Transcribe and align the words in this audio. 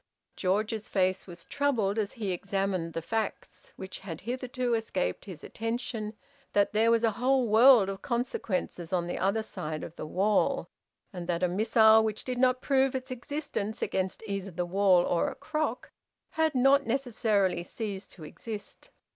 George's 0.35 0.87
face 0.87 1.27
was 1.27 1.45
troubled, 1.45 1.99
as 1.99 2.13
he 2.13 2.31
examined 2.31 2.93
the 2.93 3.03
facts, 3.03 3.71
which 3.75 3.99
had 3.99 4.21
hitherto 4.21 4.73
escaped 4.73 5.25
his 5.25 5.43
attention, 5.43 6.15
that 6.53 6.73
there 6.73 6.89
was 6.89 7.03
a 7.03 7.11
whole 7.21 7.47
world 7.47 7.87
of 7.87 8.01
consequences 8.01 8.91
on 8.91 9.05
the 9.05 9.19
other 9.19 9.43
side 9.43 9.83
of 9.83 9.95
the 9.97 10.07
wall, 10.07 10.67
and 11.13 11.27
that 11.27 11.43
a 11.43 11.47
missile 11.47 12.03
which 12.03 12.23
did 12.23 12.39
not 12.39 12.63
prove 12.63 12.95
its 12.95 13.11
existence 13.11 13.83
against 13.83 14.23
either 14.25 14.49
the 14.49 14.65
wall 14.65 15.03
or 15.05 15.29
a 15.29 15.35
crock 15.35 15.91
had 16.29 16.55
not 16.55 16.87
necessarily 16.87 17.61
ceased 17.61 18.11
to 18.11 18.23
exist. 18.23 18.89